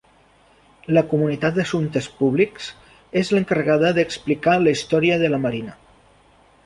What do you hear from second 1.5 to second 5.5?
d'Assumptes Públics és l'encarregada d'explicar la història de la